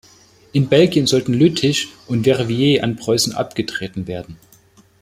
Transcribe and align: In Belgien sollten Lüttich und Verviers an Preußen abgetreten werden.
In 0.51 0.67
Belgien 0.67 1.05
sollten 1.05 1.31
Lüttich 1.35 1.89
und 2.07 2.23
Verviers 2.23 2.81
an 2.81 2.95
Preußen 2.95 3.35
abgetreten 3.35 4.07
werden. 4.07 4.35